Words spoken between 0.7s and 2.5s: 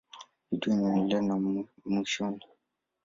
inaendelea na mwishoni.